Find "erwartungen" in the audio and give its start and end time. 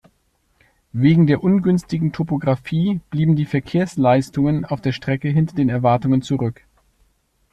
5.69-6.23